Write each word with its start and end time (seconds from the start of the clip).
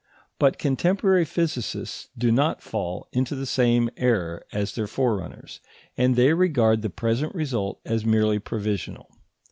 But 0.39 0.57
contemporary 0.57 1.25
physicists 1.25 2.09
do 2.17 2.31
not 2.31 2.59
fall 2.63 3.07
into 3.13 3.35
the 3.35 3.45
same 3.45 3.91
error 3.97 4.43
as 4.51 4.73
their 4.73 4.87
forerunners, 4.87 5.59
and 5.95 6.15
they 6.15 6.33
regard 6.33 6.81
the 6.81 6.89
present 6.89 7.35
result 7.35 7.79
as 7.85 8.03
merely 8.03 8.39
provisional. 8.39 9.11